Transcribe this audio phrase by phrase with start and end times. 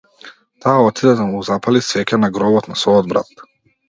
[0.65, 3.45] Таа отиде да му запали свеќа на гробот на својот брат.